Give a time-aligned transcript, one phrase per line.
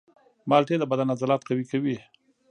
[0.49, 1.97] مالټې د بدن عضلات قوي کوي.